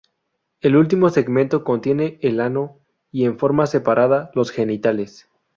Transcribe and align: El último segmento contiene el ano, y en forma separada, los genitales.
El 0.61 0.75
último 0.77 1.11
segmento 1.11 1.63
contiene 1.63 2.17
el 2.23 2.39
ano, 2.39 2.79
y 3.11 3.25
en 3.25 3.37
forma 3.37 3.67
separada, 3.67 4.31
los 4.33 4.49
genitales. 4.49 5.29